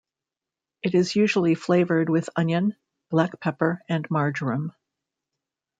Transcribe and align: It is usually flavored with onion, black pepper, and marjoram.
It 0.81 0.95
is 0.95 1.15
usually 1.15 1.53
flavored 1.53 2.09
with 2.09 2.27
onion, 2.35 2.75
black 3.11 3.39
pepper, 3.39 3.83
and 3.87 4.09
marjoram. 4.09 4.73